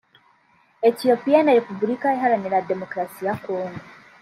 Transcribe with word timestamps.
Etiyopiya 0.87 1.39
na 1.43 1.55
Repubulika 1.57 2.07
Iharanira 2.17 2.65
Demokarasi 2.69 3.21
ya 3.27 3.33
Congo 3.43 3.79